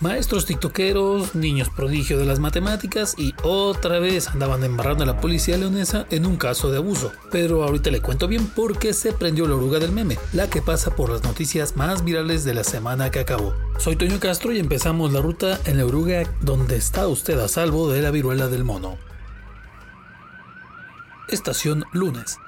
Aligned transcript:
Maestros 0.00 0.46
tiktokeros, 0.46 1.34
niños 1.34 1.68
prodigio 1.68 2.18
de 2.18 2.24
las 2.24 2.38
matemáticas 2.38 3.14
y 3.18 3.34
otra 3.42 3.98
vez 3.98 4.28
andaban 4.28 4.64
embarrando 4.64 5.04
a 5.04 5.06
la 5.06 5.20
policía 5.20 5.58
leonesa 5.58 6.06
en 6.08 6.24
un 6.24 6.38
caso 6.38 6.70
de 6.70 6.78
abuso. 6.78 7.12
Pero 7.30 7.64
ahorita 7.64 7.90
le 7.90 8.00
cuento 8.00 8.26
bien 8.26 8.46
por 8.46 8.78
qué 8.78 8.94
se 8.94 9.12
prendió 9.12 9.46
la 9.46 9.56
oruga 9.56 9.78
del 9.78 9.92
meme, 9.92 10.16
la 10.32 10.48
que 10.48 10.62
pasa 10.62 10.96
por 10.96 11.10
las 11.10 11.22
noticias 11.22 11.76
más 11.76 12.02
virales 12.02 12.44
de 12.44 12.54
la 12.54 12.64
semana 12.64 13.10
que 13.10 13.18
acabó. 13.18 13.52
Soy 13.78 13.96
Toño 13.96 14.18
Castro 14.20 14.52
y 14.52 14.58
empezamos 14.58 15.12
la 15.12 15.20
ruta 15.20 15.60
en 15.66 15.76
la 15.76 15.84
oruga 15.84 16.22
donde 16.40 16.76
está 16.76 17.06
usted 17.06 17.38
a 17.38 17.48
salvo 17.48 17.90
de 17.90 18.00
la 18.00 18.10
viruela 18.10 18.48
del 18.48 18.64
mono. 18.64 18.96
Estación 21.28 21.84
lunes. 21.92 22.38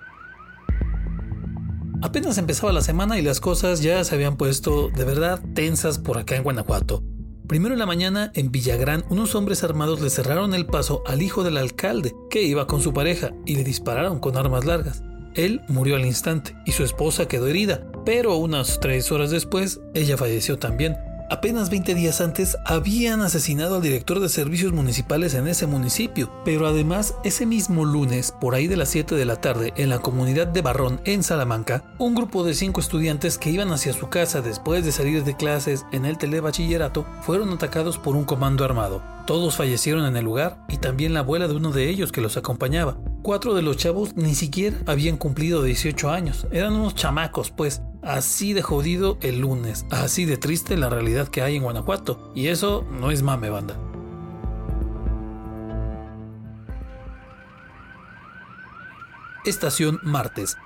Apenas 2.01 2.39
empezaba 2.39 2.73
la 2.73 2.81
semana 2.81 3.19
y 3.19 3.23
las 3.23 3.41
cosas 3.41 3.83
ya 3.83 4.03
se 4.05 4.15
habían 4.15 4.39
puesto 4.39 4.89
de 4.89 5.05
verdad 5.05 5.39
tensas 5.55 5.99
por 5.99 6.17
acá 6.17 6.35
en 6.35 6.45
Guanajuato. 6.45 7.03
Primero 7.47 7.75
en 7.75 7.81
la 7.81 7.87
mañana, 7.87 8.31
en 8.35 8.51
Villagrán, 8.51 9.05
unos 9.11 9.35
hombres 9.35 9.65
armados 9.65 10.01
le 10.01 10.11
cerraron 10.11 10.55
el 10.55 10.67
paso 10.67 11.03
al 11.07 11.23
hijo 11.23 11.45
del 11.45 11.57
alcalde, 11.57 12.15
que 12.31 12.43
iba 12.43 12.67
con 12.67 12.81
su 12.81 12.93
pareja, 12.93 13.33
y 13.45 13.57
le 13.57 13.65
dispararon 13.65 14.21
con 14.21 14.37
armas 14.37 14.65
largas. 14.65 15.03
Él 15.35 15.63
murió 15.69 15.97
al 15.97 16.05
instante 16.05 16.55
y 16.67 16.73
su 16.73 16.85
esposa 16.85 17.27
quedó 17.27 17.47
herida, 17.47 17.87
pero 18.05 18.37
unas 18.37 18.81
tres 18.81 19.11
horas 19.13 19.31
después, 19.31 19.81
ella 19.95 20.17
falleció 20.17 20.59
también. 20.59 20.97
Apenas 21.33 21.71
20 21.71 21.95
días 21.95 22.21
antes 22.21 22.59
habían 22.67 23.23
asesinado 23.23 23.77
al 23.77 23.83
director 23.83 24.21
de 24.21 24.29
servicios 24.29 24.75
municipales 24.75 25.33
en 25.33 25.49
ese 25.49 25.67
municipio, 25.67 26.31
pero 26.45 26.67
además 26.67 27.15
ese 27.25 27.47
mismo 27.47 27.87
lunes, 27.87 28.35
por 28.39 28.55
ahí 28.55 28.67
de 28.67 28.77
las 28.77 28.91
7 28.91 29.15
de 29.15 29.25
la 29.25 29.37
tarde, 29.37 29.73
en 29.77 29.89
la 29.89 30.01
comunidad 30.01 30.47
de 30.47 30.61
Barrón, 30.61 31.01
en 31.07 31.23
Salamanca, 31.23 31.85
un 31.99 32.15
grupo 32.15 32.45
de 32.45 32.53
cinco 32.53 32.83
estudiantes 32.83 33.39
que 33.39 33.49
iban 33.49 33.73
hacia 33.73 33.95
su 33.95 34.11
casa 34.11 34.43
después 34.43 34.85
de 34.85 34.93
salir 34.93 35.25
de 35.25 35.35
clases 35.35 35.87
en 35.91 36.05
el 36.05 36.19
telebachillerato 36.19 37.07
fueron 37.23 37.51
atacados 37.51 37.97
por 37.97 38.15
un 38.15 38.25
comando 38.25 38.63
armado. 38.63 39.03
Todos 39.27 39.57
fallecieron 39.57 40.05
en 40.05 40.19
el 40.19 40.27
lugar 40.27 40.59
y 40.69 40.77
también 40.77 41.15
la 41.15 41.21
abuela 41.21 41.49
de 41.49 41.55
uno 41.55 41.71
de 41.71 41.89
ellos 41.89 42.13
que 42.13 42.21
los 42.21 42.37
acompañaba. 42.37 42.99
Cuatro 43.23 43.55
de 43.55 43.63
los 43.63 43.79
chavos 43.79 44.17
ni 44.17 44.35
siquiera 44.35 44.77
habían 44.85 45.17
cumplido 45.17 45.63
18 45.63 46.11
años, 46.11 46.47
eran 46.53 46.75
unos 46.75 46.95
chamacos 46.95 47.51
pues, 47.51 47.81
Así 48.03 48.53
de 48.53 48.63
jodido 48.63 49.17
el 49.21 49.39
lunes, 49.39 49.87
así 49.91 50.25
de 50.25 50.37
triste 50.37 50.77
la 50.77 50.89
realidad 50.89 51.29
que 51.29 51.41
hay 51.41 51.55
en 51.55 51.63
Guanajuato. 51.63 52.33
Y 52.35 52.49
eso 52.49 52.85
no 53.01 53.13
es 53.13 53.23
mame, 53.23 53.49
banda. 53.49 53.77
Estación 59.45 60.01
martes. 60.03 60.57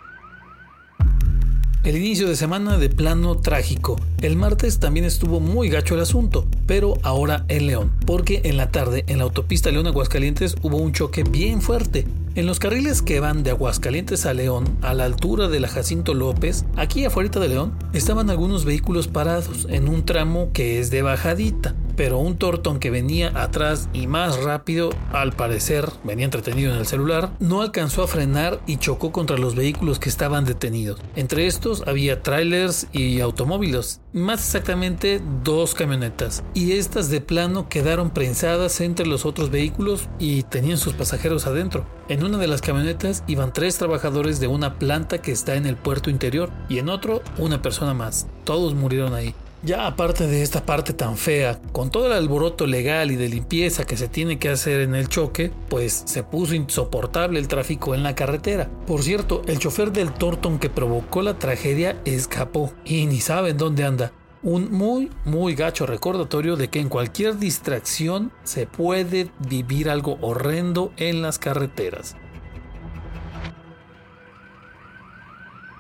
El 1.85 1.97
inicio 1.97 2.27
de 2.27 2.37
semana 2.37 2.79
de 2.79 2.89
plano 2.89 3.37
trágico. 3.39 4.01
El 4.23 4.37
martes 4.37 4.81
también 4.81 5.05
estuvo 5.05 5.39
muy 5.39 5.69
gacho 5.69 5.95
el 5.95 6.01
asunto, 6.01 6.47
pero 6.67 6.95
ahora 7.03 7.45
en 7.49 7.67
León, 7.67 7.93
porque 8.07 8.41
en 8.45 8.57
la 8.57 8.71
tarde 8.71 9.05
en 9.09 9.19
la 9.19 9.25
autopista 9.25 9.71
León 9.71 9.87
Aguascalientes 9.87 10.57
hubo 10.63 10.79
un 10.79 10.93
choque 10.93 11.23
bien 11.23 11.61
fuerte. 11.61 12.07
En 12.37 12.45
los 12.45 12.59
carriles 12.59 13.01
que 13.01 13.19
van 13.19 13.43
de 13.43 13.51
Aguascalientes 13.51 14.27
a 14.27 14.35
León, 14.35 14.77
a 14.83 14.93
la 14.93 15.07
altura 15.07 15.49
de 15.49 15.59
la 15.59 15.69
Jacinto 15.69 16.13
López, 16.13 16.67
aquí 16.77 17.07
afuera 17.07 17.41
de 17.41 17.49
León, 17.49 17.73
estaban 17.95 18.29
algunos 18.29 18.67
vehículos 18.67 19.09
parados 19.09 19.67
en 19.71 19.89
un 19.89 20.05
tramo 20.05 20.51
que 20.53 20.79
es 20.79 20.91
de 20.91 21.01
bajadita, 21.01 21.75
pero 21.97 22.19
un 22.19 22.37
tortón 22.37 22.79
que 22.79 22.91
venía 22.91 23.33
atrás 23.35 23.89
y 23.93 24.07
más 24.07 24.43
rápido, 24.43 24.91
al 25.13 25.33
parecer 25.33 25.89
venía 26.05 26.27
entretenido 26.27 26.73
en 26.73 26.79
el 26.79 26.87
celular, 26.87 27.33
no 27.41 27.63
alcanzó 27.63 28.03
a 28.03 28.09
frenar 28.09 28.61
y 28.67 28.77
chocó 28.77 29.13
contra 29.13 29.39
los 29.39 29.55
vehículos 29.55 29.99
que 29.99 30.09
estaban 30.09 30.45
detenidos. 30.45 31.01
Entre 31.17 31.47
estos 31.47 31.87
había 31.87 32.23
trailers 32.23 32.87
y 32.93 33.21
automóviles, 33.21 34.01
más 34.13 34.41
exactamente 34.41 35.21
dos 35.43 35.75
camionetas, 35.75 36.45
y 36.55 36.73
estas 36.73 37.11
de 37.11 37.21
plano 37.21 37.69
quedaron 37.69 38.11
prensadas 38.11 38.81
entre 38.81 39.07
los 39.07 39.25
otros 39.25 39.51
vehículos 39.51 40.09
y 40.19 40.43
tenían 40.45 40.79
sus 40.79 40.95
pasajeros 40.95 41.47
adentro. 41.47 41.87
En 42.09 42.25
una 42.25 42.39
de 42.39 42.47
las 42.47 42.61
camionetas 42.61 43.25
iban 43.27 43.53
tres 43.53 43.79
trabajadores 43.79 44.39
de 44.39 44.47
una 44.47 44.79
planta 44.79 45.19
que 45.19 45.33
está 45.33 45.57
en 45.57 45.67
el 45.67 45.77
puerto 45.77 46.11
interior 46.11 46.51
y 46.69 46.79
en 46.79 46.89
otro 46.89 47.23
una 47.39 47.63
persona 47.63 47.95
más. 47.95 48.27
Todos 48.45 48.75
murieron 48.75 49.15
ahí. 49.15 49.35
Ya 49.67 49.89
aparte 49.89 50.29
de 50.29 50.43
esta 50.43 50.65
parte 50.65 50.93
tan 50.93 51.17
fea, 51.17 51.61
con 51.73 51.91
todo 51.91 52.07
el 52.07 52.13
alboroto 52.13 52.69
legal 52.69 53.11
y 53.11 53.17
de 53.17 53.29
limpieza 53.29 53.85
que 53.85 53.97
se 53.97 54.07
tiene 54.07 54.39
que 54.39 54.49
hacer 54.49 54.81
en 54.81 54.95
el 54.95 55.09
choque, 55.09 55.51
pues 55.69 56.05
se 56.07 56.23
puso 56.23 56.55
insoportable 56.55 57.41
el 57.41 57.49
tráfico 57.49 57.93
en 57.93 58.05
la 58.05 58.15
carretera. 58.15 58.71
Por 58.87 59.03
cierto, 59.03 59.43
el 59.49 59.59
chofer 59.59 59.91
del 59.91 60.13
Torton 60.13 60.61
que 60.61 60.71
provocó 60.71 61.21
la 61.21 61.41
tragedia 61.41 62.01
escapó 62.05 62.73
y 62.85 63.07
ni 63.07 63.21
saben 63.21 63.57
dónde 63.57 63.83
anda. 63.83 64.13
Un 64.45 64.71
muy, 64.71 65.11
muy 65.25 65.57
gacho 65.57 65.85
recordatorio 65.85 66.55
de 66.55 66.69
que 66.69 66.79
en 66.79 66.89
cualquier 66.89 67.37
distracción 67.37 68.31
se 68.45 68.69
puede 68.69 69.33
vivir 69.49 69.91
algo 69.91 70.17
horrendo 70.21 70.93
en 70.97 71.23
las 71.23 71.41
carreteras. 71.41 72.15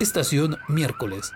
Estación 0.00 0.56
miércoles. 0.66 1.30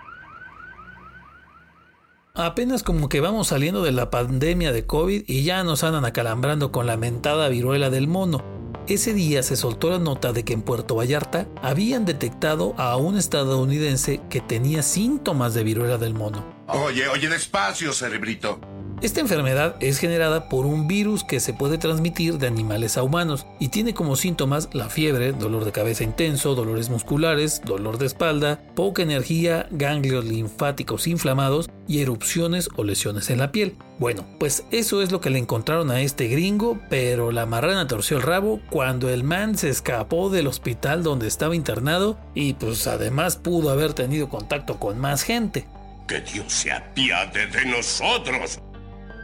Apenas 2.35 2.85
como 2.85 3.09
que 3.09 3.21
vamos 3.21 3.49
saliendo 3.49 3.83
de 3.83 3.91
la 3.91 4.09
pandemia 4.09 4.71
de 4.71 4.87
COVID 4.87 5.25
y 5.27 5.43
ya 5.43 5.65
nos 5.65 5.83
andan 5.83 6.05
acalambrando 6.05 6.71
con 6.71 6.87
la 6.87 6.97
mentada 6.97 7.49
viruela 7.49 7.91
del 7.91 8.07
mono. 8.07 8.45
Ese 8.87 9.13
día 9.13 9.43
se 9.43 9.57
soltó 9.57 9.91
la 9.91 9.99
nota 9.99 10.33
de 10.33 10.45
que 10.45 10.53
en 10.53 10.63
Puerto 10.63 10.95
Vallarta 10.95 11.49
habían 11.61 12.05
detectado 12.05 12.75
a 12.79 12.97
un 12.97 13.19
estadounidense 13.19 14.21
que 14.31 14.41
tenía 14.41 14.83
síntomas 14.83 15.55
de 15.55 15.65
viruela 15.65 15.99
del 15.99 16.15
mono. 16.15 16.45
Oye, 16.69 17.09
oye, 17.09 17.29
despacio, 17.29 17.93
cerebrito. 17.93 18.61
Esta 19.03 19.21
enfermedad 19.21 19.77
es 19.81 19.99
generada 19.99 20.51
por 20.51 20.67
un 20.67 20.87
virus 20.87 21.25
que 21.25 21.41
se 21.41 21.55
puede 21.55 21.79
transmitir 21.79 22.37
de 22.37 22.47
animales 22.47 22.99
a 22.99 23.03
humanos 23.03 23.47
y 23.59 23.69
tiene 23.69 23.95
como 23.95 24.15
síntomas 24.15 24.69
la 24.75 24.91
fiebre, 24.91 25.33
dolor 25.33 25.65
de 25.65 25.73
cabeza 25.73 26.05
intenso, 26.05 26.55
dolores 26.55 26.91
musculares, 26.91 27.63
dolor 27.65 27.97
de 27.97 28.05
espalda, 28.05 28.61
poca 28.75 29.03
energía, 29.03 29.67
ganglios 29.71 30.27
linfáticos 30.27 31.07
inflamados 31.07 31.71
y 31.89 32.03
erupciones 32.03 32.69
o 32.77 32.85
lesiones 32.85 33.31
en 33.31 33.39
la 33.39 33.53
piel. 33.53 33.75
Bueno, 33.99 34.27
pues 34.39 34.65
eso 34.71 35.01
es 35.01 35.11
lo 35.11 35.23
que 35.23 35.31
le 35.31 35.39
encontraron 35.39 35.91
a 35.91 36.03
este 36.03 36.29
gringo, 36.29 36.79
pero 36.91 37.33
la 37.33 37.47
marrana 37.47 37.87
torció 37.87 38.19
el 38.19 38.23
rabo 38.23 38.61
cuando 38.69 39.09
el 39.09 39.25
man 39.25 39.57
se 39.57 39.71
escapó 39.71 40.29
del 40.29 40.47
hospital 40.47 41.03
donde 41.03 41.27
estaba 41.27 41.57
internado 41.57 42.19
y 42.35 42.53
pues 42.53 42.87
además 42.87 43.37
pudo 43.37 43.71
haber 43.71 43.95
tenido 43.95 44.29
contacto 44.29 44.79
con 44.79 44.99
más 44.99 45.23
gente. 45.23 45.67
Que 46.07 46.21
Dios 46.21 46.53
se 46.53 46.71
apiade 46.71 47.47
de 47.47 47.65
nosotros. 47.65 48.61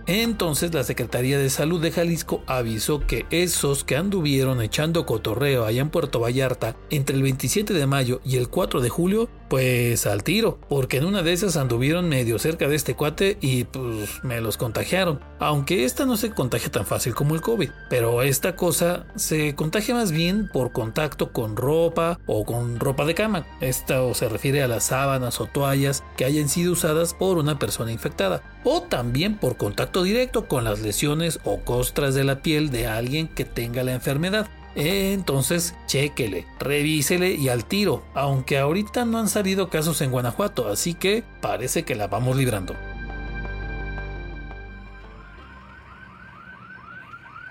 Entonces 0.06 0.72
la 0.72 0.84
Secretaría 0.84 1.36
de 1.36 1.50
Salud 1.50 1.80
de 1.82 1.90
Jalisco 1.90 2.42
avisó 2.46 3.00
que 3.00 3.26
esos 3.30 3.82
que 3.82 3.96
anduvieron 3.96 4.62
echando 4.62 5.04
cotorreo 5.04 5.64
allá 5.64 5.82
en 5.82 5.90
Puerto 5.90 6.20
Vallarta 6.20 6.76
entre 6.90 7.16
el 7.16 7.22
27 7.22 7.74
de 7.74 7.86
mayo 7.88 8.20
y 8.24 8.36
el 8.36 8.48
4 8.48 8.80
de 8.80 8.88
julio, 8.88 9.28
pues 9.48 10.06
al 10.06 10.22
tiro, 10.22 10.58
porque 10.68 10.98
en 10.98 11.04
una 11.04 11.22
de 11.22 11.32
esas 11.32 11.56
anduvieron 11.56 12.08
medio 12.08 12.38
cerca 12.38 12.68
de 12.68 12.76
este 12.76 12.94
cuate 12.94 13.38
y 13.40 13.64
pues 13.64 14.22
me 14.22 14.40
los 14.40 14.56
contagiaron. 14.56 15.20
Aunque 15.38 15.84
esta 15.84 16.06
no 16.06 16.16
se 16.16 16.30
contagia 16.30 16.70
tan 16.70 16.86
fácil 16.86 17.14
como 17.14 17.34
el 17.34 17.40
COVID, 17.40 17.70
pero 17.88 18.22
esta 18.22 18.56
cosa 18.56 19.06
se 19.16 19.54
contagia 19.54 19.94
más 19.94 20.12
bien 20.12 20.48
por 20.52 20.72
contacto 20.72 21.32
con 21.32 21.56
ropa 21.56 22.18
o 22.26 22.44
con 22.44 22.80
ropa 22.80 23.04
de 23.04 23.14
cama. 23.14 23.46
Esto 23.60 24.14
se 24.14 24.28
refiere 24.28 24.62
a 24.62 24.68
las 24.68 24.84
sábanas 24.84 25.40
o 25.40 25.46
toallas 25.46 26.02
que 26.16 26.24
hayan 26.24 26.48
sido 26.48 26.72
usadas 26.72 27.14
por 27.14 27.38
una 27.38 27.58
persona 27.58 27.92
infectada, 27.92 28.42
o 28.64 28.82
también 28.82 29.36
por 29.38 29.56
contacto 29.56 30.02
directo 30.02 30.48
con 30.48 30.64
las 30.64 30.80
lesiones 30.80 31.40
o 31.44 31.60
costras 31.60 32.14
de 32.14 32.24
la 32.24 32.42
piel 32.42 32.70
de 32.70 32.86
alguien 32.86 33.28
que 33.28 33.44
tenga 33.44 33.84
la 33.84 33.92
enfermedad. 33.92 34.48
Entonces, 34.78 35.74
chéquele, 35.86 36.46
revísele 36.58 37.30
y 37.30 37.48
al 37.48 37.64
tiro, 37.64 38.04
aunque 38.12 38.58
ahorita 38.58 39.06
no 39.06 39.16
han 39.18 39.28
salido 39.28 39.70
casos 39.70 40.02
en 40.02 40.10
Guanajuato, 40.10 40.68
así 40.68 40.92
que 40.92 41.24
parece 41.40 41.84
que 41.84 41.94
la 41.94 42.08
vamos 42.08 42.36
librando. 42.36 42.76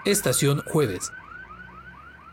Estación 0.05 0.61
jueves. 0.67 1.11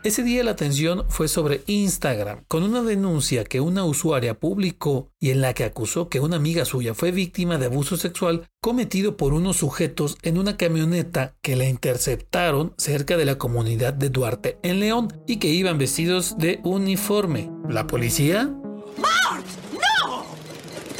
Ese 0.03 0.21
día 0.21 0.43
la 0.43 0.51
atención 0.51 1.05
fue 1.07 1.29
sobre 1.29 1.61
Instagram, 1.65 2.43
con 2.49 2.63
una 2.63 2.83
denuncia 2.83 3.45
que 3.45 3.61
una 3.61 3.85
usuaria 3.85 4.33
publicó 4.37 5.09
y 5.17 5.29
en 5.29 5.39
la 5.39 5.53
que 5.53 5.63
acusó 5.63 6.09
que 6.09 6.19
una 6.19 6.35
amiga 6.35 6.65
suya 6.65 6.93
fue 6.93 7.11
víctima 7.11 7.57
de 7.57 7.67
abuso 7.67 7.95
sexual 7.95 8.45
cometido 8.61 9.15
por 9.15 9.31
unos 9.31 9.55
sujetos 9.55 10.17
en 10.21 10.37
una 10.37 10.57
camioneta 10.57 11.35
que 11.41 11.55
la 11.55 11.69
interceptaron 11.69 12.73
cerca 12.77 13.15
de 13.15 13.23
la 13.23 13.37
comunidad 13.37 13.93
de 13.93 14.09
Duarte 14.09 14.57
en 14.61 14.81
León 14.81 15.07
y 15.25 15.37
que 15.37 15.47
iban 15.47 15.77
vestidos 15.77 16.37
de 16.37 16.59
uniforme. 16.65 17.49
¿La 17.69 17.87
policía? 17.87 18.53
¡Mart! 18.97 19.45
¡No! 19.71 20.25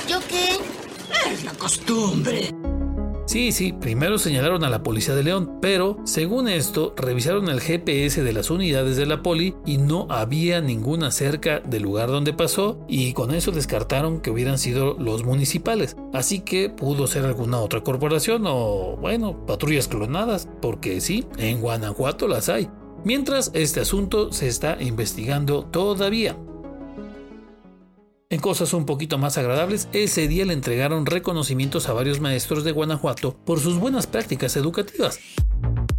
¿Yo 0.08 0.20
qué? 0.30 0.60
Es 1.30 1.44
la 1.44 1.52
costumbre. 1.56 2.54
Sí, 3.26 3.54
sí, 3.54 3.72
primero 3.72 4.18
señalaron 4.18 4.66
a 4.66 4.70
la 4.70 4.84
policía 4.84 5.16
de 5.16 5.24
León, 5.24 5.60
pero 5.62 5.98
según 6.04 6.50
esto, 6.50 6.94
revisaron 6.98 7.48
el 7.48 7.62
GPS 7.62 8.22
de 8.22 8.34
las 8.34 8.50
unidades 8.50 8.98
de 8.98 9.06
la 9.06 9.24
poli 9.24 9.56
y 9.66 9.78
no 9.78 10.08
había 10.10 10.60
ninguna 10.60 11.10
cerca 11.10 11.62
del 11.62 11.84
lugar 11.84 12.10
donde 12.10 12.34
pasó 12.34 12.80
y 12.88 13.14
con 13.14 13.34
eso 13.34 13.52
descartaron 13.52 14.20
que 14.20 14.30
hubieran 14.30 14.58
sido 14.58 14.96
los 15.00 15.24
municipales. 15.24 15.96
Así 16.12 16.42
que 16.42 16.70
pudo 16.70 17.08
ser 17.08 17.26
alguna 17.26 17.60
otra 17.60 17.82
corporación 17.82 18.44
o, 18.46 18.98
bueno, 18.98 19.46
patrullas 19.46 19.88
clonadas, 19.88 20.50
porque 20.62 21.00
sí, 21.00 21.26
en 21.38 21.62
Guanajuato 21.62 22.28
las 22.28 22.50
hay. 22.50 22.70
Mientras 23.06 23.52
este 23.54 23.80
asunto 23.80 24.34
se 24.34 24.48
está 24.48 24.78
investigando 24.82 25.64
todavía. 25.66 26.38
En 28.34 28.40
cosas 28.40 28.74
un 28.74 28.88
poquito 28.88 29.20
más 29.20 29.38
agradables, 29.38 29.88
ese 29.94 30.28
día 30.28 30.44
le 30.44 30.54
entregaron 30.54 31.06
reconocimientos 31.06 31.88
a 31.88 31.94
varios 31.94 32.20
maestros 32.20 32.64
de 32.64 32.72
Guanajuato 32.72 33.38
por 33.46 33.60
sus 33.60 33.78
buenas 33.78 34.08
prácticas 34.08 34.56
educativas. 34.56 35.20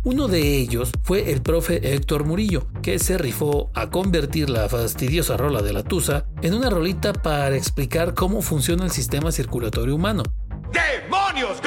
Uno 0.02 0.26
de 0.26 0.58
ellos 0.58 0.90
fue 1.04 1.30
el 1.30 1.42
profe 1.42 1.94
Héctor 1.94 2.24
Murillo, 2.24 2.66
que 2.82 2.98
se 2.98 3.18
rifó 3.18 3.70
a 3.72 3.88
convertir 3.88 4.50
la 4.50 4.68
fastidiosa 4.68 5.36
rola 5.36 5.62
de 5.62 5.74
la 5.74 5.84
Tusa 5.84 6.26
en 6.42 6.54
una 6.54 6.70
rolita 6.70 7.12
para 7.12 7.54
explicar 7.54 8.14
cómo 8.14 8.42
funciona 8.42 8.82
el 8.84 8.90
sistema 8.90 9.30
circulatorio 9.30 9.94
humano. 9.94 10.24
¡Demonios! 10.72 11.62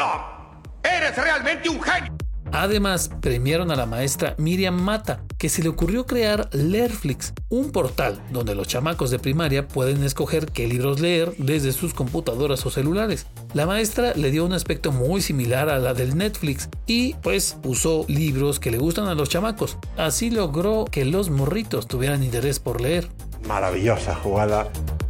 ¡Eres 0.83 1.15
realmente 1.15 1.69
un 1.69 1.81
genio! 1.81 2.11
Además, 2.51 3.09
premiaron 3.21 3.71
a 3.71 3.77
la 3.77 3.85
maestra 3.85 4.35
Miriam 4.37 4.75
Mata, 4.81 5.23
que 5.37 5.49
se 5.49 5.63
le 5.63 5.69
ocurrió 5.69 6.05
crear 6.05 6.49
Learflix, 6.51 7.33
un 7.49 7.71
portal 7.71 8.21
donde 8.31 8.55
los 8.55 8.67
chamacos 8.67 9.11
de 9.11 9.19
primaria 9.19 9.67
pueden 9.67 10.03
escoger 10.03 10.51
qué 10.51 10.67
libros 10.67 10.99
leer 10.99 11.33
desde 11.37 11.71
sus 11.71 11.93
computadoras 11.93 12.65
o 12.65 12.69
celulares. 12.69 13.27
La 13.53 13.65
maestra 13.65 14.13
le 14.15 14.31
dio 14.31 14.45
un 14.45 14.53
aspecto 14.53 14.91
muy 14.91 15.21
similar 15.21 15.69
a 15.69 15.79
la 15.79 15.93
del 15.93 16.17
Netflix 16.17 16.69
y 16.85 17.13
pues 17.15 17.57
usó 17.63 18.05
libros 18.07 18.59
que 18.59 18.71
le 18.71 18.77
gustan 18.77 19.07
a 19.07 19.15
los 19.15 19.29
chamacos. 19.29 19.77
Así 19.97 20.29
logró 20.29 20.85
que 20.85 21.05
los 21.05 21.29
morritos 21.29 21.87
tuvieran 21.87 22.23
interés 22.23 22.59
por 22.59 22.81
leer. 22.81 23.07
Maravillosa 23.47 24.15
jugada. 24.15 24.69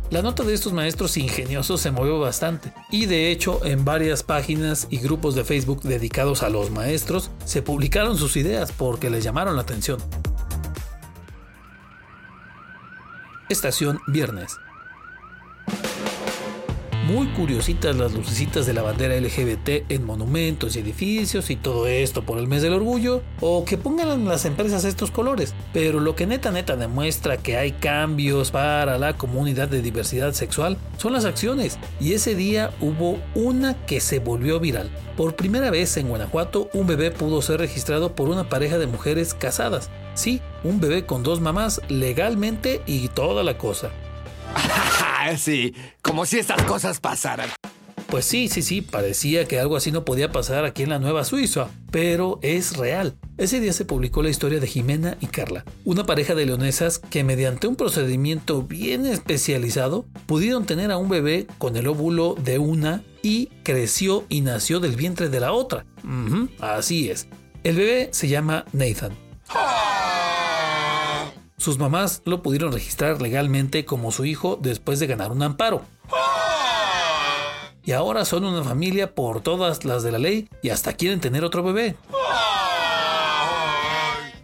La 0.09 0.21
nota 0.21 0.43
de 0.43 0.53
estos 0.53 0.71
maestros 0.71 1.17
ingeniosos 1.17 1.81
se 1.81 1.91
movió 1.91 2.17
bastante 2.17 2.71
y 2.89 3.07
de 3.07 3.29
hecho 3.29 3.65
en 3.65 3.83
varias 3.83 4.23
páginas 4.23 4.87
y 4.89 4.99
grupos 4.99 5.35
de 5.35 5.43
Facebook 5.43 5.81
dedicados 5.81 6.43
a 6.43 6.49
los 6.49 6.71
maestros 6.71 7.29
se 7.43 7.61
publicaron 7.61 8.17
sus 8.17 8.37
ideas 8.37 8.71
porque 8.71 9.09
les 9.09 9.25
llamaron 9.25 9.57
la 9.57 9.63
atención. 9.63 9.99
Estación 13.49 13.99
Viernes 14.07 14.57
muy 17.07 17.27
curiositas 17.27 17.95
las 17.95 18.13
lucecitas 18.13 18.65
de 18.65 18.73
la 18.73 18.81
bandera 18.81 19.15
LGBT 19.15 19.89
en 19.89 20.05
monumentos 20.05 20.75
y 20.75 20.79
edificios 20.79 21.49
y 21.49 21.55
todo 21.55 21.87
esto 21.87 22.23
por 22.23 22.37
el 22.37 22.47
mes 22.47 22.61
del 22.61 22.73
orgullo, 22.73 23.21
o 23.39 23.63
que 23.63 23.77
pongan 23.77 24.25
las 24.25 24.43
empresas 24.43 24.83
estos 24.83 25.09
colores. 25.09 25.53
Pero 25.71 26.01
lo 26.01 26.15
que 26.17 26.27
neta 26.27 26.51
neta 26.51 26.75
demuestra 26.75 27.37
que 27.37 27.55
hay 27.55 27.71
cambios 27.71 28.51
para 28.51 28.97
la 28.97 29.17
comunidad 29.17 29.69
de 29.69 29.81
diversidad 29.81 30.33
sexual 30.33 30.77
son 30.97 31.13
las 31.13 31.23
acciones. 31.23 31.79
Y 32.01 32.11
ese 32.11 32.35
día 32.35 32.71
hubo 32.81 33.19
una 33.35 33.85
que 33.85 34.01
se 34.01 34.19
volvió 34.19 34.59
viral. 34.59 34.89
Por 35.15 35.35
primera 35.35 35.71
vez 35.71 35.95
en 35.95 36.09
Guanajuato, 36.09 36.69
un 36.73 36.87
bebé 36.87 37.11
pudo 37.11 37.41
ser 37.41 37.61
registrado 37.61 38.15
por 38.15 38.27
una 38.27 38.49
pareja 38.49 38.77
de 38.77 38.87
mujeres 38.87 39.33
casadas. 39.33 39.89
Sí, 40.13 40.41
un 40.67 40.79
bebé 40.79 41.05
con 41.05 41.23
dos 41.23 41.41
mamás 41.41 41.81
legalmente 41.87 42.81
y 42.85 43.07
toda 43.07 43.43
la 43.43 43.57
cosa. 43.57 43.89
sí, 45.37 45.73
como 46.01 46.25
si 46.25 46.39
estas 46.39 46.63
cosas 46.63 46.99
pasaran. 46.99 47.49
Pues 48.07 48.23
sí, 48.23 48.47
sí, 48.47 48.61
sí, 48.61 48.81
parecía 48.81 49.45
que 49.45 49.59
algo 49.59 49.75
así 49.75 49.91
no 49.91 50.05
podía 50.05 50.31
pasar 50.31 50.63
aquí 50.63 50.83
en 50.83 50.89
la 50.89 50.99
Nueva 50.99 51.25
Suiza, 51.25 51.67
pero 51.91 52.39
es 52.41 52.77
real. 52.77 53.17
Ese 53.37 53.59
día 53.59 53.73
se 53.73 53.83
publicó 53.83 54.23
la 54.23 54.29
historia 54.29 54.61
de 54.61 54.67
Jimena 54.67 55.17
y 55.19 55.27
Carla, 55.27 55.65
una 55.83 56.05
pareja 56.05 56.33
de 56.33 56.45
leonesas 56.45 56.99
que 56.99 57.25
mediante 57.25 57.67
un 57.67 57.75
procedimiento 57.75 58.63
bien 58.63 59.05
especializado 59.05 60.05
pudieron 60.25 60.65
tener 60.65 60.91
a 60.91 60.97
un 60.97 61.09
bebé 61.09 61.47
con 61.57 61.75
el 61.75 61.87
óvulo 61.87 62.35
de 62.41 62.59
una 62.59 63.03
y 63.21 63.47
creció 63.63 64.23
y 64.29 64.39
nació 64.39 64.79
del 64.79 64.95
vientre 64.95 65.27
de 65.27 65.41
la 65.41 65.51
otra. 65.51 65.85
así 66.61 67.09
es. 67.09 67.27
El 67.65 67.75
bebé 67.75 68.07
se 68.13 68.29
llama 68.29 68.63
Nathan. 68.71 69.26
Sus 71.67 71.79
mamás 71.79 72.21
lo 72.23 72.41
pudieron 72.41 72.71
registrar 72.71 73.21
legalmente 73.21 73.83
como 73.83 74.13
su 74.13 74.23
hijo 74.23 74.57
después 74.61 75.01
de 75.01 75.07
ganar 75.07 75.33
un 75.33 75.43
amparo. 75.43 75.81
Y 77.83 77.91
ahora 77.91 78.23
son 78.23 78.45
una 78.45 78.63
familia 78.63 79.13
por 79.13 79.41
todas 79.41 79.83
las 79.83 80.01
de 80.01 80.13
la 80.13 80.17
ley 80.17 80.47
y 80.63 80.69
hasta 80.69 80.93
quieren 80.93 81.19
tener 81.19 81.43
otro 81.43 81.63
bebé. 81.63 81.97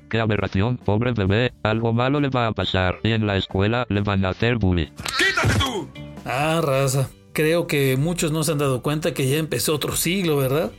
¡Qué 0.09 0.19
aberración, 0.19 0.75
pobre 0.75 1.13
bebé! 1.13 1.53
Algo 1.63 1.93
malo 1.93 2.19
le 2.19 2.27
va 2.27 2.47
a 2.47 2.51
pasar 2.51 2.99
y 3.03 3.13
en 3.13 3.25
la 3.25 3.37
escuela 3.37 3.85
le 3.87 4.01
van 4.01 4.25
a 4.25 4.31
hacer 4.31 4.57
bullying. 4.57 4.91
¡Quítate 5.17 5.57
tú! 5.57 5.87
Ah, 6.25 6.59
raza. 6.61 7.09
Creo 7.31 7.67
que 7.67 7.95
muchos 7.95 8.33
no 8.33 8.43
se 8.43 8.51
han 8.51 8.57
dado 8.57 8.81
cuenta 8.81 9.13
que 9.13 9.29
ya 9.29 9.37
empezó 9.37 9.73
otro 9.73 9.95
siglo, 9.95 10.35
¿verdad? 10.35 10.73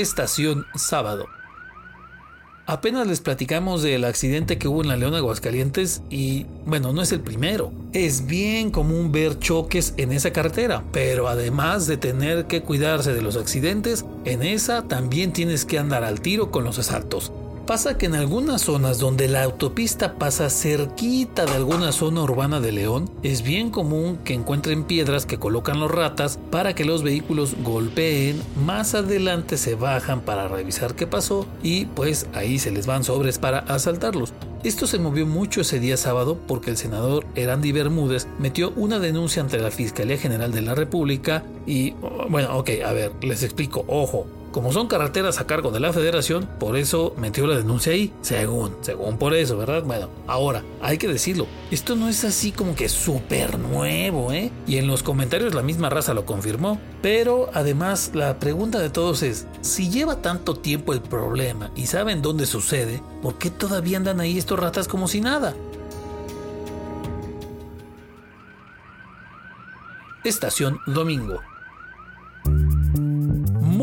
Estación 0.00 0.66
Sábado. 0.74 1.26
Apenas 2.66 3.06
les 3.06 3.20
platicamos 3.20 3.82
del 3.82 4.04
accidente 4.04 4.58
que 4.58 4.66
hubo 4.66 4.82
en 4.82 4.88
la 4.88 4.96
León 4.96 5.14
Aguascalientes 5.14 6.02
y 6.10 6.46
bueno, 6.66 6.92
no 6.92 7.02
es 7.02 7.12
el 7.12 7.20
primero. 7.20 7.72
Es 7.92 8.26
bien 8.26 8.72
común 8.72 9.12
ver 9.12 9.38
choques 9.38 9.94
en 9.96 10.10
esa 10.10 10.32
carretera, 10.32 10.82
pero 10.90 11.28
además 11.28 11.86
de 11.86 11.96
tener 11.96 12.46
que 12.46 12.62
cuidarse 12.62 13.14
de 13.14 13.22
los 13.22 13.36
accidentes, 13.36 14.04
en 14.24 14.42
esa 14.42 14.88
también 14.88 15.32
tienes 15.32 15.64
que 15.64 15.78
andar 15.78 16.02
al 16.02 16.20
tiro 16.20 16.50
con 16.50 16.64
los 16.64 16.80
asaltos. 16.80 17.30
Pasa 17.66 17.96
que 17.96 18.04
en 18.04 18.14
algunas 18.14 18.60
zonas 18.60 18.98
donde 18.98 19.26
la 19.26 19.42
autopista 19.42 20.16
pasa 20.16 20.50
cerquita 20.50 21.46
de 21.46 21.52
alguna 21.52 21.92
zona 21.92 22.22
urbana 22.22 22.60
de 22.60 22.72
León, 22.72 23.10
es 23.22 23.40
bien 23.42 23.70
común 23.70 24.18
que 24.22 24.34
encuentren 24.34 24.84
piedras 24.84 25.24
que 25.24 25.38
colocan 25.38 25.80
los 25.80 25.90
ratas 25.90 26.38
para 26.50 26.74
que 26.74 26.84
los 26.84 27.02
vehículos 27.02 27.56
golpeen, 27.62 28.42
más 28.66 28.94
adelante 28.94 29.56
se 29.56 29.76
bajan 29.76 30.20
para 30.20 30.46
revisar 30.46 30.94
qué 30.94 31.06
pasó 31.06 31.46
y 31.62 31.86
pues 31.86 32.26
ahí 32.34 32.58
se 32.58 32.70
les 32.70 32.84
van 32.86 33.02
sobres 33.02 33.38
para 33.38 33.60
asaltarlos. 33.60 34.34
Esto 34.62 34.86
se 34.86 34.98
movió 34.98 35.26
mucho 35.26 35.62
ese 35.62 35.80
día 35.80 35.96
sábado 35.96 36.38
porque 36.46 36.70
el 36.70 36.76
senador 36.76 37.24
Erandi 37.34 37.72
Bermúdez 37.72 38.26
metió 38.38 38.74
una 38.76 38.98
denuncia 38.98 39.42
ante 39.42 39.58
la 39.58 39.70
Fiscalía 39.70 40.18
General 40.18 40.52
de 40.52 40.60
la 40.60 40.74
República 40.74 41.44
y, 41.66 41.92
bueno, 42.28 42.58
ok, 42.58 42.70
a 42.84 42.92
ver, 42.92 43.12
les 43.22 43.42
explico, 43.42 43.86
ojo, 43.88 44.26
como 44.54 44.70
son 44.70 44.86
carreteras 44.86 45.40
a 45.40 45.48
cargo 45.48 45.72
de 45.72 45.80
la 45.80 45.92
federación, 45.92 46.48
por 46.60 46.76
eso 46.76 47.12
metió 47.16 47.44
la 47.48 47.56
denuncia 47.56 47.92
ahí, 47.92 48.12
según, 48.20 48.76
según 48.82 49.18
por 49.18 49.34
eso, 49.34 49.58
¿verdad? 49.58 49.82
Bueno, 49.82 50.10
ahora, 50.28 50.62
hay 50.80 50.96
que 50.96 51.08
decirlo, 51.08 51.48
esto 51.72 51.96
no 51.96 52.08
es 52.08 52.22
así 52.24 52.52
como 52.52 52.76
que 52.76 52.88
súper 52.88 53.58
nuevo, 53.58 54.32
¿eh? 54.32 54.52
Y 54.68 54.76
en 54.76 54.86
los 54.86 55.02
comentarios 55.02 55.54
la 55.54 55.62
misma 55.62 55.90
raza 55.90 56.14
lo 56.14 56.24
confirmó, 56.24 56.78
pero 57.02 57.50
además 57.52 58.12
la 58.14 58.38
pregunta 58.38 58.78
de 58.78 58.90
todos 58.90 59.24
es, 59.24 59.48
si 59.60 59.90
lleva 59.90 60.22
tanto 60.22 60.54
tiempo 60.54 60.92
el 60.92 61.00
problema 61.02 61.72
y 61.74 61.86
saben 61.86 62.22
dónde 62.22 62.46
sucede, 62.46 63.02
¿por 63.22 63.38
qué 63.38 63.50
todavía 63.50 63.96
andan 63.96 64.20
ahí 64.20 64.38
estos 64.38 64.60
ratas 64.60 64.86
como 64.86 65.08
si 65.08 65.20
nada? 65.20 65.56
Estación 70.22 70.78
Domingo. 70.86 71.40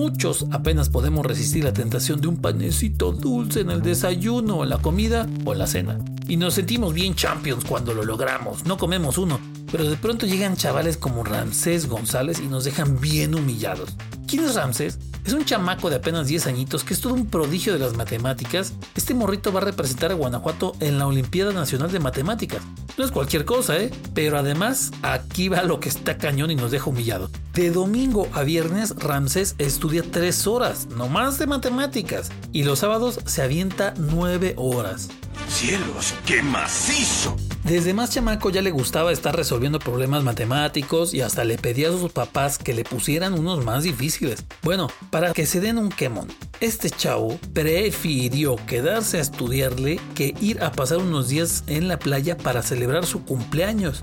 Muchos 0.02 0.48
apenas 0.50 0.90
podemos 0.90 1.24
resistir 1.24 1.64
la 1.64 1.74
tentación 1.74 2.22
de 2.22 2.28
un 2.28 2.38
panecito 2.38 3.12
dulce 3.12 3.60
en 3.60 3.70
el 3.70 3.84
desayuno, 3.84 4.64
en 4.64 4.72
la 4.72 4.80
comida 4.80 5.30
o 5.46 5.54
en 5.54 5.60
la 5.60 5.68
cena. 5.68 6.00
Y 6.28 6.38
nos 6.38 6.56
sentimos 6.56 6.96
bien 6.96 7.14
champions 7.14 7.64
cuando 7.66 7.94
lo 7.94 8.04
logramos. 8.04 8.66
No 8.66 8.80
comemos 8.80 9.20
uno, 9.20 9.40
pero 9.72 9.88
de 9.88 9.98
pronto 9.98 10.26
llegan 10.26 10.58
chavales 10.58 10.98
como 10.98 11.24
Ramsés 11.24 11.88
González 11.88 12.40
y 12.40 12.48
nos 12.48 12.64
dejan 12.64 13.00
bien 13.00 13.36
humillados. 13.36 13.94
¿Quién 14.26 14.46
es 14.46 14.56
Ramsés? 14.56 14.98
Es 15.24 15.34
un 15.34 15.46
chamaco 15.46 15.90
de 15.90 15.98
apenas 15.98 16.28
10 16.28 16.48
añitos 16.48 16.84
que 16.84 16.94
es 16.94 17.02
todo 17.02 17.14
un 17.14 17.28
prodigio 17.28 17.74
de 17.74 17.80
las 17.80 17.96
matemáticas. 17.96 18.74
Este 18.96 19.14
morrito 19.14 19.54
va 19.54 19.62
a 19.62 19.66
representar 19.66 20.12
a 20.12 20.16
Guanajuato 20.16 20.76
en 20.80 20.98
la 20.98 21.06
Olimpiada 21.06 21.54
Nacional 21.54 21.92
de 21.92 22.00
Matemáticas. 22.00 22.62
No 22.98 23.06
es 23.06 23.12
cualquier 23.12 23.46
cosa, 23.46 23.78
¿eh? 23.78 23.92
Pero 24.16 24.38
además, 24.38 24.92
aquí 25.04 25.48
va 25.48 25.64
lo 25.64 25.80
que 25.80 25.90
está 25.90 26.18
cañón 26.18 26.50
y 26.50 26.56
nos 26.56 26.72
deja 26.72 26.90
humillados. 26.90 27.32
De 27.54 27.70
domingo 27.70 28.28
a 28.34 28.44
viernes, 28.44 28.96
Ramsés 28.98 29.56
estudia 29.60 30.04
3 30.10 30.48
horas, 30.48 30.88
no 30.88 31.08
más 31.08 31.38
de 31.38 31.48
matemáticas. 31.48 32.32
Y 32.52 32.64
los 32.64 32.80
sábados 32.80 33.20
se 33.26 33.44
avienta 33.44 33.94
9 33.98 34.56
horas. 34.58 35.10
¡Cielos, 35.48 36.14
qué 36.26 36.42
macizo! 36.42 37.36
Desde 37.64 37.94
más 37.94 38.10
chamaco 38.10 38.50
ya 38.50 38.62
le 38.62 38.72
gustaba 38.72 39.12
estar 39.12 39.36
resolviendo 39.36 39.78
problemas 39.78 40.24
matemáticos 40.24 41.14
y 41.14 41.22
hasta 41.22 41.44
le 41.44 41.60
pedía 41.60 41.90
a 41.90 41.92
sus 41.92 42.12
papás 42.12 42.58
que 42.58 42.74
le 42.74 42.84
pusieran 42.84 43.34
unos 43.34 43.64
más 43.64 43.84
difíciles. 43.84 44.44
Bueno, 44.64 44.90
para 45.12 45.32
que 45.32 45.46
se 45.46 45.62
den 45.62 45.78
un 45.78 45.90
quemón. 45.90 46.28
Este 46.60 46.90
chavo 46.90 47.40
prefirió 47.54 48.56
quedarse 48.66 49.18
a 49.18 49.22
estudiarle 49.22 50.00
que 50.16 50.34
ir 50.42 50.64
a 50.64 50.72
pasar 50.72 50.98
unos 50.98 51.30
días 51.30 51.64
en 51.68 51.88
la 51.88 52.00
playa 52.00 52.36
para 52.36 52.64
celebrar 52.64 53.06
su 53.06 53.24
cumpleaños. 53.26 54.02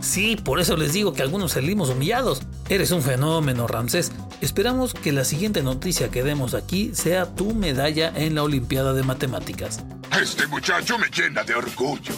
Sí, 0.00 0.36
por 0.36 0.58
eso 0.58 0.76
les 0.76 0.92
digo 0.92 1.12
que 1.12 1.22
algunos 1.22 1.52
salimos 1.52 1.90
humillados. 1.90 2.42
Eres 2.68 2.90
un 2.90 3.02
fenómeno, 3.02 3.68
Ramsés. 3.68 4.10
Esperamos 4.40 4.94
que 4.94 5.12
la 5.12 5.24
siguiente 5.24 5.62
noticia 5.62 6.10
que 6.10 6.24
demos 6.24 6.54
aquí 6.54 6.90
sea 6.92 7.36
tu 7.36 7.54
medalla 7.54 8.12
en 8.16 8.34
la 8.34 8.42
Olimpiada 8.42 8.94
de 8.94 9.04
Matemáticas. 9.04 9.84
Este 10.20 10.46
muchacho 10.46 10.98
me 10.98 11.06
llena 11.08 11.42
de 11.42 11.54
orgullo. 11.54 12.12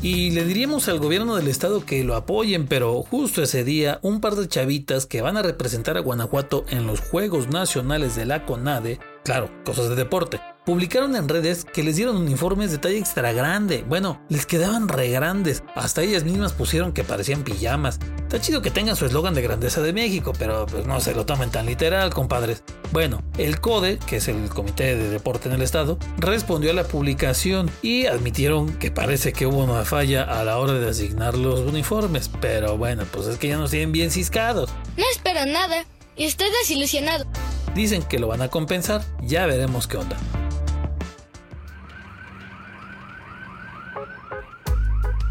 Y 0.00 0.30
le 0.30 0.44
diríamos 0.44 0.88
al 0.88 0.98
gobierno 1.00 1.36
del 1.36 1.48
estado 1.48 1.84
que 1.84 2.04
lo 2.04 2.14
apoyen, 2.14 2.66
pero 2.66 3.02
justo 3.02 3.42
ese 3.42 3.64
día 3.64 3.98
un 4.02 4.20
par 4.20 4.34
de 4.34 4.48
chavitas 4.48 5.06
que 5.06 5.22
van 5.22 5.36
a 5.36 5.42
representar 5.42 5.96
a 5.96 6.00
Guanajuato 6.00 6.64
en 6.68 6.86
los 6.86 7.00
Juegos 7.00 7.48
Nacionales 7.48 8.14
de 8.16 8.26
la 8.26 8.44
CONADE, 8.44 9.00
claro, 9.24 9.50
cosas 9.64 9.88
de 9.88 9.96
deporte, 9.96 10.40
publicaron 10.64 11.16
en 11.16 11.28
redes 11.28 11.64
que 11.64 11.82
les 11.82 11.96
dieron 11.96 12.16
uniformes 12.16 12.70
de 12.70 12.78
talla 12.78 12.98
extra 12.98 13.32
grande. 13.32 13.84
Bueno, 13.88 14.20
les 14.28 14.46
quedaban 14.46 14.88
re 14.88 15.08
grandes. 15.10 15.62
Hasta 15.74 16.02
ellas 16.02 16.24
mismas 16.24 16.52
pusieron 16.52 16.92
que 16.92 17.04
parecían 17.04 17.42
pijamas. 17.42 17.98
Está 18.18 18.40
chido 18.40 18.62
que 18.62 18.70
tengan 18.70 18.96
su 18.96 19.06
eslogan 19.06 19.34
de 19.34 19.42
grandeza 19.42 19.82
de 19.82 19.92
México, 19.92 20.32
pero 20.38 20.66
pues 20.66 20.86
no 20.86 21.00
se 21.00 21.14
lo 21.14 21.26
tomen 21.26 21.50
tan 21.50 21.66
literal, 21.66 22.14
compadres. 22.14 22.62
Bueno, 22.92 23.22
el 23.38 23.60
CODE, 23.60 23.98
que 23.98 24.16
es 24.16 24.28
el 24.28 24.48
Comité 24.48 24.96
de 24.96 25.08
Deporte 25.08 25.48
en 25.48 25.54
el 25.54 25.62
Estado, 25.62 25.98
respondió 26.18 26.70
a 26.70 26.74
la 26.74 26.84
publicación 26.84 27.70
y 27.82 28.06
admitieron 28.06 28.72
que 28.74 28.90
parece 28.90 29.32
que 29.32 29.46
hubo 29.46 29.64
una 29.64 29.84
falla 29.84 30.22
a 30.22 30.44
la 30.44 30.58
hora 30.58 30.74
de 30.74 30.88
asignar 30.88 31.36
los 31.36 31.60
uniformes. 31.60 32.30
Pero 32.40 32.76
bueno, 32.76 33.04
pues 33.10 33.26
es 33.26 33.38
que 33.38 33.48
ya 33.48 33.56
nos 33.56 33.70
tienen 33.70 33.92
bien 33.92 34.10
ciscados. 34.10 34.70
No 34.96 35.04
espero 35.12 35.44
nada 35.46 35.84
y 36.16 36.24
estoy 36.24 36.48
desilusionado. 36.60 37.26
Dicen 37.74 38.02
que 38.02 38.18
lo 38.18 38.28
van 38.28 38.42
a 38.42 38.48
compensar, 38.48 39.02
ya 39.22 39.46
veremos 39.46 39.86
qué 39.86 39.96
onda. 39.96 40.16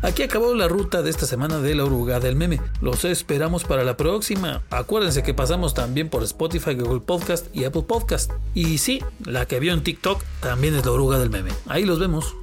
Aquí 0.03 0.23
acabó 0.23 0.55
la 0.55 0.67
ruta 0.67 1.03
de 1.03 1.11
esta 1.11 1.27
semana 1.27 1.59
de 1.59 1.75
la 1.75 1.85
oruga 1.85 2.19
del 2.19 2.35
meme. 2.35 2.59
Los 2.81 3.05
esperamos 3.05 3.63
para 3.63 3.83
la 3.83 3.97
próxima. 3.97 4.63
Acuérdense 4.71 5.21
que 5.21 5.35
pasamos 5.35 5.75
también 5.75 6.09
por 6.09 6.23
Spotify, 6.23 6.73
Google 6.73 7.01
Podcast 7.01 7.55
y 7.55 7.65
Apple 7.65 7.83
Podcast. 7.83 8.31
Y 8.55 8.79
sí, 8.79 9.03
la 9.25 9.45
que 9.45 9.59
vio 9.59 9.73
en 9.73 9.83
TikTok 9.83 10.23
también 10.39 10.73
es 10.73 10.85
la 10.85 10.91
oruga 10.91 11.19
del 11.19 11.29
meme. 11.29 11.51
Ahí 11.67 11.85
los 11.85 11.99
vemos. 11.99 12.35